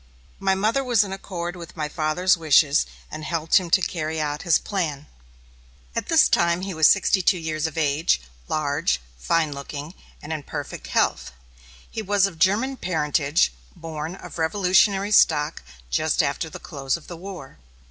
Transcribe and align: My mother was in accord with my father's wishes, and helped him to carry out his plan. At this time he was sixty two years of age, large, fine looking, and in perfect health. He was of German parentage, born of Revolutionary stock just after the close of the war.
My 0.39 0.55
mother 0.55 0.83
was 0.83 1.03
in 1.03 1.13
accord 1.13 1.55
with 1.55 1.77
my 1.77 1.87
father's 1.87 2.35
wishes, 2.35 2.87
and 3.11 3.23
helped 3.23 3.57
him 3.57 3.69
to 3.69 3.83
carry 3.83 4.19
out 4.19 4.41
his 4.41 4.57
plan. 4.57 5.05
At 5.95 6.07
this 6.07 6.27
time 6.27 6.61
he 6.61 6.73
was 6.73 6.87
sixty 6.87 7.21
two 7.21 7.37
years 7.37 7.67
of 7.67 7.77
age, 7.77 8.19
large, 8.47 8.99
fine 9.19 9.51
looking, 9.53 9.93
and 10.19 10.33
in 10.33 10.41
perfect 10.41 10.87
health. 10.87 11.33
He 11.87 12.01
was 12.01 12.25
of 12.25 12.39
German 12.39 12.77
parentage, 12.77 13.53
born 13.75 14.15
of 14.15 14.39
Revolutionary 14.39 15.11
stock 15.11 15.61
just 15.91 16.23
after 16.23 16.49
the 16.49 16.57
close 16.59 16.97
of 16.97 17.05
the 17.05 17.15
war. 17.17 17.59